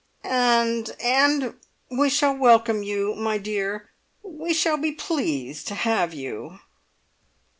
[0.23, 1.59] "And and
[1.91, 3.91] we shall welcome you, my dear!
[4.23, 6.57] We shall be p pleased to have you!"